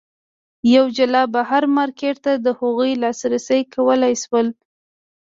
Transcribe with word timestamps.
یوه 0.73 0.89
جلا 0.97 1.23
بهر 1.35 1.63
مارکېټ 1.77 2.15
ته 2.25 2.33
د 2.45 2.47
هغوی 2.59 2.91
لاسرسی 3.03 3.61
کولای 3.73 4.13
شول. 4.23 4.47